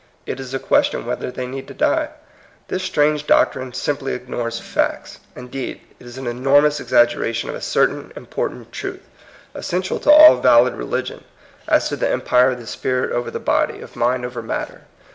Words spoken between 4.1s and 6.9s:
ignores facts. Indeed, it is an enormous